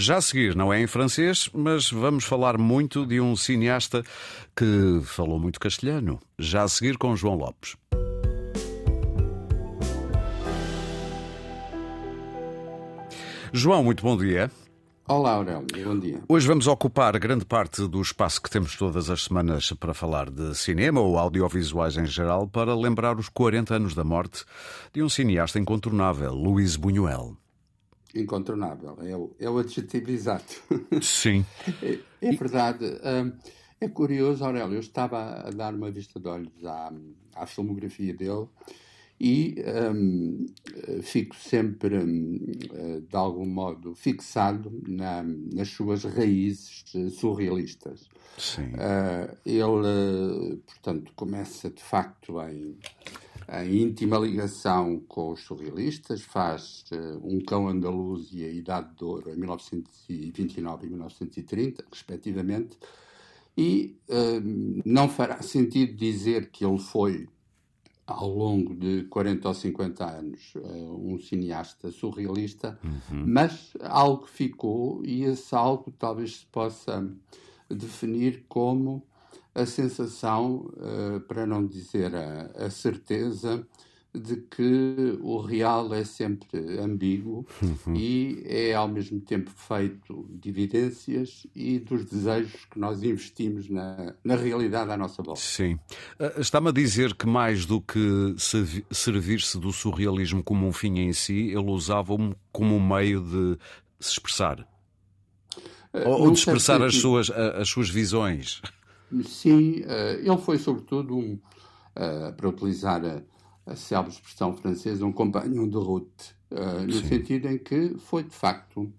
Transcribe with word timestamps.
Já 0.00 0.18
a 0.18 0.20
seguir, 0.20 0.54
não 0.54 0.72
é 0.72 0.80
em 0.80 0.86
francês, 0.86 1.50
mas 1.52 1.90
vamos 1.90 2.22
falar 2.22 2.56
muito 2.56 3.04
de 3.04 3.20
um 3.20 3.34
cineasta 3.34 4.04
que 4.54 5.00
falou 5.02 5.40
muito 5.40 5.58
castelhano. 5.58 6.20
Já 6.38 6.62
a 6.62 6.68
seguir 6.68 6.96
com 6.96 7.16
João 7.16 7.34
Lopes. 7.34 7.74
João, 13.52 13.82
muito 13.82 14.04
bom 14.04 14.16
dia. 14.16 14.48
Olá, 15.08 15.32
Aurélio, 15.32 15.66
bom 15.84 15.98
dia. 15.98 16.20
Hoje 16.28 16.46
vamos 16.46 16.68
ocupar 16.68 17.18
grande 17.18 17.44
parte 17.44 17.84
do 17.88 18.00
espaço 18.00 18.40
que 18.40 18.50
temos 18.50 18.76
todas 18.76 19.10
as 19.10 19.24
semanas 19.24 19.72
para 19.72 19.92
falar 19.92 20.30
de 20.30 20.54
cinema 20.54 21.00
ou 21.00 21.18
audiovisuais 21.18 21.96
em 21.96 22.06
geral, 22.06 22.46
para 22.46 22.72
lembrar 22.72 23.18
os 23.18 23.28
40 23.28 23.74
anos 23.74 23.94
da 23.96 24.04
morte 24.04 24.44
de 24.94 25.02
um 25.02 25.08
cineasta 25.08 25.58
incontornável, 25.58 26.32
Luís 26.32 26.76
Buñuel. 26.76 27.36
Incontornável, 28.14 28.96
é 29.02 29.16
o, 29.16 29.30
é 29.38 29.50
o 29.50 29.58
adjetivo 29.58 30.10
exato. 30.10 30.62
Sim. 31.02 31.44
é, 31.82 31.98
é, 32.22 32.32
verdade. 32.32 32.84
Hum, 32.84 33.32
é 33.80 33.88
curioso, 33.88 34.44
Aurélio, 34.44 34.74
eu 34.74 34.80
estava 34.80 35.46
a 35.46 35.50
dar 35.50 35.74
uma 35.74 35.90
vista 35.90 36.18
de 36.18 36.26
olhos 36.28 36.64
à, 36.64 36.92
à 37.34 37.46
filmografia 37.46 38.14
dele 38.14 38.48
e 39.20 39.56
um, 39.92 40.46
fico 41.02 41.34
sempre, 41.34 41.98
hum, 41.98 42.38
de 43.08 43.16
algum 43.16 43.46
modo, 43.46 43.94
fixado 43.94 44.72
na, 44.86 45.22
nas 45.22 45.68
suas 45.68 46.04
raízes 46.04 46.84
surrealistas. 47.12 48.08
Sim. 48.38 48.68
Uh, 48.74 49.36
ele, 49.44 50.56
portanto, 50.64 51.12
começa 51.16 51.68
de 51.68 51.82
facto 51.82 52.40
em, 52.42 52.76
em 53.64 53.82
íntima 53.82 54.18
ligação 54.18 55.00
com 55.08 55.32
os 55.32 55.40
surrealistas, 55.40 56.20
faz 56.20 56.84
uh, 56.92 57.20
Um 57.22 57.40
Cão 57.40 57.68
Andaluz 57.68 58.28
e 58.32 58.44
A 58.44 58.50
Idade 58.50 58.94
de 58.94 59.04
Ouro 59.04 59.30
em 59.30 59.36
1929 59.36 60.86
e 60.86 60.90
1930, 60.90 61.84
respectivamente, 61.90 62.78
e 63.56 63.96
uh, 64.08 64.82
não 64.84 65.08
fará 65.08 65.40
sentido 65.42 65.94
dizer 65.94 66.50
que 66.50 66.64
ele 66.64 66.78
foi 66.78 67.26
ao 68.06 68.28
longo 68.28 68.74
de 68.74 69.04
40 69.04 69.48
ou 69.48 69.54
50 69.54 70.04
anos, 70.06 70.54
eh, 70.56 70.60
um 70.60 71.18
cineasta 71.18 71.90
surrealista, 71.90 72.78
uhum. 72.82 73.24
mas 73.26 73.74
algo 73.82 74.24
ficou 74.24 75.04
e 75.04 75.24
esse 75.24 75.54
algo 75.54 75.92
talvez 75.98 76.38
se 76.38 76.46
possa 76.46 77.06
definir 77.68 78.46
como 78.48 79.06
a 79.60 79.66
sensação, 79.66 80.70
eh, 80.78 81.18
para 81.20 81.46
não 81.46 81.66
dizer 81.66 82.14
a, 82.14 82.66
a 82.66 82.70
certeza, 82.70 83.66
de 84.14 84.36
que 84.36 85.18
o 85.20 85.38
real 85.38 85.92
é 85.92 86.02
sempre 86.02 86.78
ambíguo 86.78 87.46
uhum. 87.62 87.94
e 87.94 88.42
é 88.46 88.74
ao 88.74 88.88
mesmo 88.88 89.20
tempo 89.20 89.50
feito 89.50 90.26
de 90.30 90.48
evidências 90.48 91.46
e 91.54 91.78
dos 91.78 92.06
desejos 92.06 92.64
que 92.70 92.78
nós 92.78 93.02
investimos 93.02 93.68
na, 93.68 94.14
na 94.24 94.34
realidade 94.34 94.90
à 94.90 94.96
nossa 94.96 95.22
volta. 95.22 95.40
Sim. 95.40 95.74
Uh, 96.18 96.40
Está-me 96.40 96.68
a 96.68 96.72
dizer 96.72 97.14
que 97.14 97.26
mais 97.26 97.66
do 97.66 97.80
que 97.80 98.34
servir-se 98.90 99.58
do 99.58 99.72
surrealismo 99.72 100.42
como 100.42 100.66
um 100.66 100.72
fim 100.72 100.98
em 101.00 101.12
si, 101.12 101.48
ele 101.48 101.70
usava-o 101.70 102.34
como 102.50 102.76
um 102.76 102.86
meio 102.86 103.20
de 103.20 103.58
se 104.00 104.12
expressar. 104.12 104.60
Uh, 105.92 106.08
ou, 106.08 106.30
de 106.30 106.38
expressar 106.38 106.82
as 106.82 106.96
suas, 106.96 107.30
as 107.30 107.68
suas 107.68 107.90
visões. 107.90 108.62
Sim, 109.24 109.80
uh, 109.80 110.18
ele 110.20 110.38
foi 110.38 110.58
sobretudo 110.58 111.16
um, 111.16 111.38
para 112.36 112.48
utilizar 112.48 113.04
a 113.04 113.22
a 113.68 113.76
célebre 113.76 114.12
expressão 114.12 114.56
francesa, 114.56 115.04
um 115.04 115.12
companheiro 115.12 115.68
de 115.68 115.76
route, 115.76 116.34
uh, 116.50 116.86
no 116.86 116.92
Sim. 116.94 117.06
sentido 117.06 117.48
em 117.48 117.58
que 117.58 117.94
foi 117.98 118.22
de 118.22 118.34
facto 118.34 118.90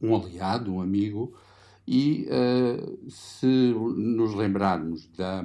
um 0.00 0.14
aliado, 0.14 0.72
um 0.72 0.80
amigo, 0.80 1.34
e 1.86 2.28
se 3.08 3.46
nos 3.46 4.32
lembrarmos 4.34 5.08
da, 5.08 5.44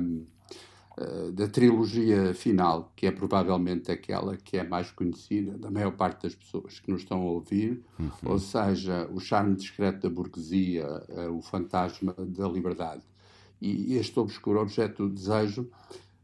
da 1.33 1.47
trilogia 1.47 2.35
final, 2.35 2.93
que 2.95 3.07
é 3.07 3.11
provavelmente 3.11 3.91
aquela 3.91 4.37
que 4.37 4.57
é 4.57 4.63
mais 4.63 4.91
conhecida 4.91 5.57
da 5.57 5.71
maior 5.71 5.91
parte 5.91 6.23
das 6.23 6.35
pessoas 6.35 6.79
que 6.79 6.91
nos 6.91 7.01
estão 7.01 7.19
a 7.21 7.31
ouvir, 7.31 7.83
uhum. 7.99 8.09
ou 8.25 8.37
seja, 8.37 9.09
o 9.11 9.19
charme 9.19 9.55
discreto 9.55 10.07
da 10.07 10.09
burguesia, 10.13 10.85
o 11.31 11.41
fantasma 11.41 12.13
da 12.17 12.47
liberdade 12.47 13.01
e 13.65 13.97
este 13.97 14.19
obscuro 14.19 14.61
objeto 14.61 15.07
do 15.07 15.13
desejo, 15.13 15.69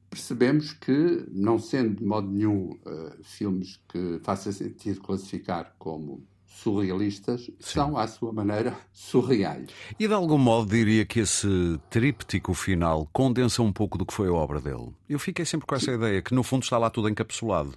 percebemos 0.09 0.74
que, 0.74 1.25
não 1.31 1.57
sendo 1.57 1.96
de 1.96 2.06
modo 2.06 2.29
nenhum 2.29 2.72
uh, 2.72 3.24
filmes 3.24 3.79
que 3.88 4.19
faça 4.24 4.52
sentido 4.52 5.02
classificar 5.02 5.74
como 5.79 6.24
surrealistas, 6.46 7.46
Sim. 7.46 7.53
são, 7.59 7.97
à 7.97 8.07
sua 8.07 8.31
maneira, 8.31 8.78
surreais. 8.94 9.72
E 10.00 10.07
de 10.07 10.13
algum 10.13 10.38
modo 10.38 10.69
diria 10.69 11.06
que 11.06 11.22
esse 11.22 11.79
tríptico 11.90 12.53
final 12.53 13.09
condensa 13.12 13.63
um 13.63 13.72
pouco 13.72 13.97
do 13.97 14.06
que 14.06 14.13
foi 14.13 14.28
a 14.28 14.34
obra 14.34 14.59
dele. 14.59 14.94
Eu 15.09 15.18
fiquei 15.18 15.46
sempre 15.46 15.66
com 15.66 15.73
essa 15.73 15.85
Sim. 15.85 15.97
ideia, 15.97 16.22
que 16.22 16.35
no 16.35 16.44
fundo 16.44 16.63
está 16.63 16.78
lá 16.78 16.90
tudo 16.90 17.09
encapsulado. 17.09 17.73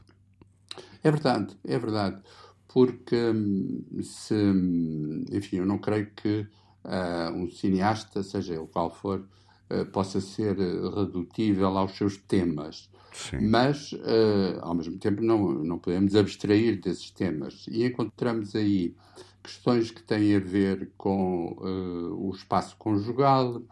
É 1.03 1.11
verdade, 1.11 1.57
é 1.65 1.79
verdade. 1.79 2.21
Porque, 2.67 3.17
hum, 3.17 3.85
se, 4.03 4.35
hum, 4.35 5.25
enfim, 5.31 5.59
eu 5.59 5.67
não 5.67 5.79
creio 5.79 6.11
que 6.11 6.47
uh, 6.85 7.33
um 7.33 7.49
cineasta, 7.49 8.23
seja 8.23 8.55
ele 8.55 8.67
qual 8.67 8.91
for, 8.91 9.25
eh, 9.71 9.85
possa 9.85 10.21
ser 10.21 10.59
eh, 10.59 10.89
redutível 10.95 11.79
aos 11.79 11.97
seus 11.97 12.17
temas. 12.17 12.91
Sim. 13.13 13.49
Mas, 13.49 13.93
uh, 13.93 14.59
ao 14.61 14.75
mesmo 14.75 14.99
tempo, 14.99 15.23
não, 15.23 15.55
não 15.63 15.79
podemos 15.79 16.17
abstrair 16.17 16.81
desses 16.81 17.11
temas. 17.11 17.65
E 17.69 17.85
encontramos 17.85 18.57
aí 18.57 18.95
questões 19.41 19.93
que 19.93 20.03
têm 20.03 20.35
a 20.35 20.41
ver 20.41 20.91
com 20.99 21.53
uh, 21.61 22.29
o 22.29 22.35
espaço 22.35 22.77
conjugal, 22.77 23.63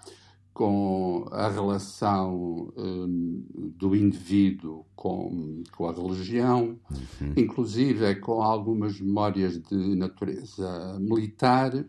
com 0.54 1.26
a 1.32 1.48
relação 1.48 2.72
um, 2.76 3.44
do 3.76 3.96
indivíduo 3.96 4.84
com, 4.94 5.62
com 5.72 5.88
a 5.88 5.92
religião, 5.92 6.78
uhum. 6.90 7.32
inclusive 7.36 8.04
é 8.04 8.14
com 8.14 8.42
algumas 8.42 9.00
memórias 9.00 9.58
de 9.58 9.96
natureza 9.96 10.98
militar 11.00 11.84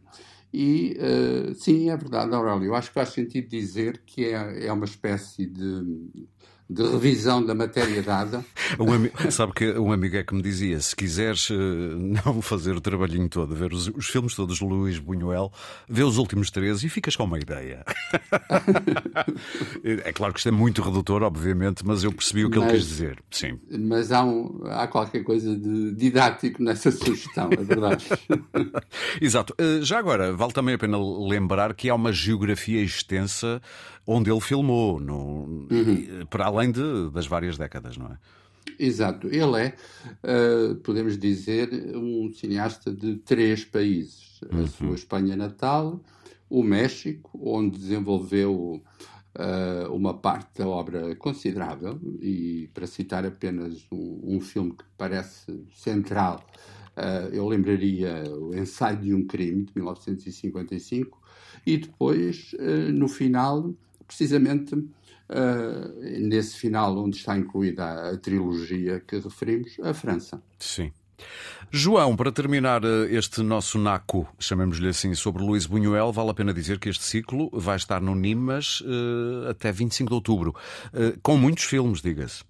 e 0.53 0.95
uh, 0.99 1.55
sim, 1.55 1.89
é 1.89 1.97
verdade, 1.97 2.33
Aurélio. 2.35 2.65
Eu 2.67 2.75
acho 2.75 2.89
que 2.89 2.93
faz 2.93 3.09
sentido 3.09 3.47
dizer 3.49 4.03
que 4.05 4.25
é, 4.25 4.67
é 4.67 4.71
uma 4.71 4.85
espécie 4.85 5.47
de 5.47 5.83
de 6.69 6.83
revisão 6.83 7.45
da 7.45 7.53
matéria 7.53 8.01
dada. 8.01 8.43
Um 8.79 8.91
amigo, 8.93 9.31
sabe 9.31 9.53
que 9.53 9.71
um 9.73 9.91
amigo 9.91 10.15
é 10.15 10.23
que 10.23 10.33
me 10.33 10.41
dizia: 10.41 10.79
se 10.79 10.95
quiseres 10.95 11.49
eh, 11.51 11.55
não 11.55 12.41
fazer 12.41 12.75
o 12.75 12.81
trabalhinho 12.81 13.29
todo, 13.29 13.53
ver 13.55 13.73
os, 13.73 13.87
os 13.89 14.07
filmes 14.07 14.35
todos 14.35 14.57
de 14.57 14.65
Luís 14.65 14.99
Buñuel, 14.99 15.51
vê 15.87 16.03
os 16.03 16.17
últimos 16.17 16.49
três 16.49 16.83
e 16.83 16.89
ficas 16.89 17.15
com 17.15 17.25
uma 17.25 17.39
ideia. 17.39 17.83
é 19.83 20.11
claro 20.13 20.33
que 20.33 20.39
isto 20.39 20.49
é 20.49 20.51
muito 20.51 20.81
redutor, 20.81 21.23
obviamente, 21.23 21.85
mas 21.85 22.03
eu 22.03 22.11
percebi 22.11 22.45
o 22.45 22.49
que 22.49 22.57
mas, 22.57 22.69
ele 22.69 22.77
quis 22.77 22.87
dizer. 22.87 23.23
Sim. 23.29 23.59
Mas 23.69 24.11
há, 24.11 24.23
um, 24.23 24.61
há 24.65 24.87
qualquer 24.87 25.23
coisa 25.23 25.55
de 25.55 25.93
didático 25.93 26.63
nessa 26.63 26.91
sugestão, 26.91 27.49
é 27.51 27.63
verdade. 27.63 28.05
Exato. 29.21 29.53
Eh, 29.57 29.79
já 29.81 29.99
agora, 29.99 30.33
vale 30.33 30.53
também 30.53 30.75
a 30.75 30.77
pena 30.77 30.97
lembrar 30.97 31.73
que 31.73 31.89
há 31.89 31.95
uma 31.95 32.11
geografia 32.11 32.81
extensa 32.81 33.61
onde 34.05 34.29
ele 34.29 34.41
filmou, 34.41 34.99
no, 34.99 35.67
uhum. 35.71 36.25
para 36.29 36.45
além 36.53 36.71
de, 36.71 37.09
das 37.11 37.27
várias 37.27 37.57
décadas, 37.57 37.97
não 37.97 38.07
é? 38.07 38.17
Exato. 38.79 39.27
Ele 39.27 39.57
é, 39.61 39.75
uh, 40.23 40.75
podemos 40.75 41.17
dizer, 41.17 41.69
um 41.95 42.31
cineasta 42.33 42.91
de 42.91 43.17
três 43.17 43.65
países. 43.65 44.39
Uhum. 44.51 44.63
A 44.63 44.67
sua 44.67 44.95
Espanha 44.95 45.35
natal, 45.35 46.01
o 46.49 46.63
México, 46.63 47.39
onde 47.41 47.77
desenvolveu 47.77 48.81
uh, 49.35 49.93
uma 49.93 50.13
parte 50.13 50.59
da 50.59 50.67
obra 50.67 51.15
considerável, 51.15 51.99
e 52.21 52.69
para 52.73 52.87
citar 52.87 53.25
apenas 53.25 53.85
um, 53.91 54.35
um 54.35 54.41
filme 54.41 54.71
que 54.71 54.85
parece 54.97 55.63
central, 55.73 56.45
uh, 56.97 57.33
eu 57.33 57.47
lembraria 57.47 58.23
o 58.29 58.55
Ensaio 58.55 58.97
de 58.97 59.13
um 59.13 59.25
Crime, 59.25 59.65
de 59.65 59.71
1955, 59.75 61.21
e 61.65 61.77
depois, 61.77 62.53
no 62.93 63.07
final, 63.07 63.73
precisamente 64.15 64.75
uh, 64.75 66.19
nesse 66.19 66.57
final 66.57 66.97
onde 66.97 67.17
está 67.17 67.35
incluída 67.37 68.11
a 68.11 68.17
trilogia 68.17 68.99
que 68.99 69.17
referimos, 69.17 69.77
a 69.81 69.93
França. 69.93 70.41
Sim. 70.59 70.91
João, 71.71 72.15
para 72.15 72.31
terminar 72.31 72.83
eh, 72.83 73.15
este 73.15 73.41
nosso 73.41 73.79
NACO, 73.79 74.27
chamemos-lhe 74.37 74.89
assim, 74.89 75.15
sobre 75.15 75.41
Luís 75.41 75.65
Buñuel, 75.65 76.11
vale 76.11 76.31
a 76.31 76.33
pena 76.33 76.53
dizer 76.53 76.79
que 76.79 76.89
este 76.89 77.03
ciclo 77.03 77.49
vai 77.53 77.77
estar 77.77 78.01
no 78.01 78.13
Nimas 78.13 78.81
uh, 78.81 79.49
até 79.49 79.71
25 79.71 80.09
de 80.09 80.13
outubro, 80.13 80.55
uh, 80.93 81.17
com 81.21 81.37
muitos 81.37 81.63
filmes, 81.63 82.01
diga-se. 82.01 82.43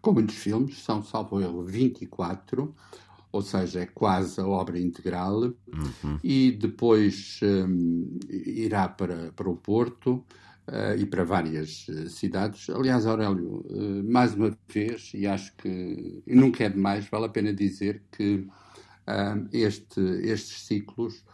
Com 0.00 0.12
muitos 0.12 0.36
filmes, 0.36 0.78
são, 0.78 1.02
salvo 1.02 1.40
ele, 1.40 1.70
24, 1.70 2.72
ou 3.32 3.42
seja, 3.42 3.80
é 3.80 3.86
quase 3.86 4.40
a 4.40 4.46
obra 4.46 4.78
integral, 4.78 5.40
uhum. 5.42 6.18
e 6.22 6.52
depois 6.52 7.40
um, 7.42 8.18
irá 8.30 8.88
para, 8.88 9.32
para 9.32 9.50
o 9.50 9.56
Porto, 9.56 10.24
Uh, 10.68 10.98
e 10.98 11.06
para 11.06 11.22
várias 11.22 11.86
uh, 11.86 12.08
cidades. 12.08 12.68
Aliás, 12.70 13.06
Aurélio, 13.06 13.64
uh, 13.70 14.02
mais 14.04 14.34
uma 14.34 14.50
vez, 14.68 15.12
e 15.14 15.24
acho 15.24 15.54
que 15.56 16.22
e 16.26 16.34
nunca 16.34 16.64
é 16.64 16.68
demais, 16.68 17.08
vale 17.08 17.26
a 17.26 17.28
pena 17.28 17.52
dizer 17.52 18.02
que 18.10 18.48
este, 19.52 20.00
estes 20.00 20.62
ciclos 20.62 21.24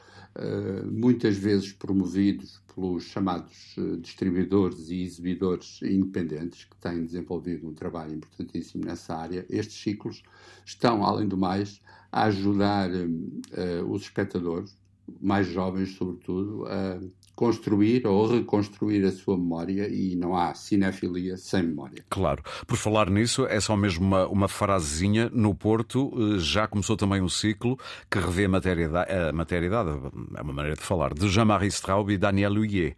muitas 0.90 1.38
vezes 1.38 1.72
promovidos 1.72 2.60
pelos 2.74 3.04
chamados 3.04 3.74
distribuidores 4.02 4.90
e 4.90 5.02
exibidores 5.02 5.80
independentes, 5.82 6.64
que 6.64 6.76
têm 6.76 7.02
desenvolvido 7.02 7.66
um 7.66 7.72
trabalho 7.72 8.14
importantíssimo 8.14 8.84
nessa 8.84 9.16
área. 9.16 9.46
Estes 9.48 9.80
ciclos 9.80 10.22
estão, 10.66 11.02
além 11.02 11.26
do 11.26 11.38
mais, 11.38 11.80
a 12.12 12.24
ajudar 12.24 12.90
uh, 12.90 13.90
os 13.90 14.02
espectadores, 14.02 14.76
mais 15.20 15.46
jovens 15.48 15.94
sobretudo, 15.96 16.66
a 16.66 17.00
construir 17.34 18.06
ou 18.06 18.26
reconstruir 18.26 19.04
a 19.04 19.10
sua 19.10 19.36
memória 19.36 19.88
e 19.88 20.14
não 20.14 20.36
há 20.36 20.54
cinefilia 20.54 21.36
sem 21.36 21.62
memória. 21.62 22.04
Claro. 22.10 22.42
Por 22.66 22.76
falar 22.76 23.10
nisso, 23.10 23.46
é 23.46 23.58
só 23.58 23.76
mesmo 23.76 24.04
uma, 24.04 24.26
uma 24.28 24.48
frasezinha. 24.48 25.30
No 25.32 25.54
Porto 25.54 26.12
eh, 26.14 26.38
já 26.38 26.68
começou 26.68 26.96
também 26.96 27.20
um 27.20 27.28
ciclo 27.28 27.78
que 28.10 28.18
revê 28.18 28.44
a 28.44 28.48
matéria-idade, 28.48 29.12
a 29.12 29.32
matéria 29.32 29.66
é 29.66 30.42
uma 30.42 30.52
maneira 30.52 30.76
de 30.76 30.82
falar, 30.82 31.14
de 31.14 31.28
Jean-Marie 31.28 31.68
Straub 31.68 32.10
e 32.10 32.18
Daniel 32.18 32.52
Huyer. 32.52 32.96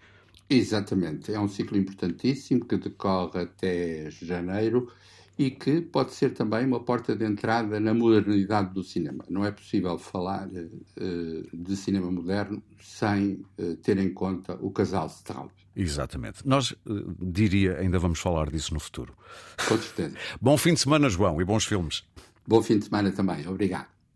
Exatamente. 0.51 1.33
É 1.33 1.39
um 1.39 1.49
ciclo 1.49 1.79
importantíssimo 1.79 2.65
que 2.65 2.77
decorre 2.77 3.41
até 3.41 4.11
janeiro 4.11 4.89
e 5.39 5.51
que 5.51 5.81
pode 5.81 6.13
ser 6.13 6.31
também 6.31 6.65
uma 6.65 6.81
porta 6.81 7.15
de 7.17 7.25
entrada 7.25 7.81
na 7.81 7.93
modernidade 7.93 8.73
do 8.73 8.83
cinema. 8.83 9.25
Não 9.29 9.45
é 9.45 9.51
possível 9.51 9.99
falar 9.99 10.47
uh, 10.47 11.57
de 11.57 11.77
cinema 11.77 12.11
moderno 12.11 12.63
sem 12.81 13.45
uh, 13.59 13.77
ter 13.77 13.99
em 13.99 14.13
conta 14.13 14.57
o 14.61 14.71
casal 14.71 15.09
Straub. 15.09 15.51
Exatamente. 15.75 16.47
Nós, 16.47 16.71
uh, 16.71 17.17
diria, 17.21 17.79
ainda 17.79 17.99
vamos 17.99 18.21
falar 18.21 18.51
disso 18.51 18.73
no 18.73 18.81
futuro. 18.81 19.15
Com 19.69 19.77
certeza. 19.77 20.17
Bom 20.41 20.57
fim 20.57 20.75
de 20.75 20.81
semana, 20.81 21.09
João, 21.09 21.41
e 21.41 21.45
bons 21.45 21.65
filmes. 21.65 22.05
Bom 22.47 22.63
fim 22.63 22.79
de 22.79 22.85
semana 22.85 23.11
também. 23.11 23.47
Obrigado. 23.49 23.94